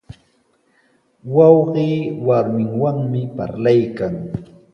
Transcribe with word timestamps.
Wawqii 1.35 1.95
warminwanmi 2.27 3.21
parlaykan. 3.35 4.15